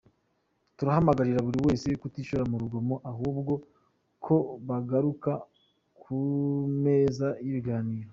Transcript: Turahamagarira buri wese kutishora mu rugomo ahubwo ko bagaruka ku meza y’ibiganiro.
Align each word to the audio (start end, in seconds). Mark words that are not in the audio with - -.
Turahamagarira 0.77 1.45
buri 1.47 1.59
wese 1.67 1.87
kutishora 2.01 2.43
mu 2.51 2.55
rugomo 2.61 2.95
ahubwo 3.11 3.53
ko 4.25 4.35
bagaruka 4.67 5.31
ku 6.01 6.17
meza 6.83 7.27
y’ibiganiro. 7.45 8.09